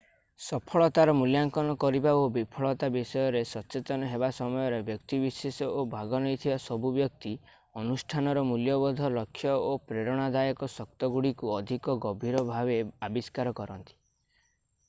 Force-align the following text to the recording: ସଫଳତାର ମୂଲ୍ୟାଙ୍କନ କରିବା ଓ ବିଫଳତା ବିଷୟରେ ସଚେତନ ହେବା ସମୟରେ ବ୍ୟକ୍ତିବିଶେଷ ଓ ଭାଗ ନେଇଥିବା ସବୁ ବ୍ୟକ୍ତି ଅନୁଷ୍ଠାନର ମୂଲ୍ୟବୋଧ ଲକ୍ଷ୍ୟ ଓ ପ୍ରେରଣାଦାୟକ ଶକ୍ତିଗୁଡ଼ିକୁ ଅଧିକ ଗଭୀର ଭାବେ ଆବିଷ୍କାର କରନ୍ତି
ସଫଳତାର 0.43 1.13
ମୂଲ୍ୟାଙ୍କନ 1.17 1.73
କରିବା 1.81 2.13
ଓ 2.19 2.23
ବିଫଳତା 2.37 2.87
ବିଷୟରେ 2.95 3.41
ସଚେତନ 3.49 4.07
ହେବା 4.13 4.29
ସମୟରେ 4.37 4.79
ବ୍ୟକ୍ତିବିଶେଷ 4.87 5.67
ଓ 5.83 5.85
ଭାଗ 5.93 6.23
ନେଇଥିବା 6.25 6.57
ସବୁ 6.65 6.91
ବ୍ୟକ୍ତି 6.97 7.35
ଅନୁଷ୍ଠାନର 7.83 8.45
ମୂଲ୍ୟବୋଧ 8.55 9.11
ଲକ୍ଷ୍ୟ 9.19 9.53
ଓ 9.69 9.79
ପ୍ରେରଣାଦାୟକ 9.91 10.71
ଶକ୍ତିଗୁଡ଼ିକୁ 10.79 11.53
ଅଧିକ 11.61 11.99
ଗଭୀର 12.09 12.43
ଭାବେ 12.53 12.83
ଆବିଷ୍କାର 13.11 13.57
କରନ୍ତି 13.63 13.99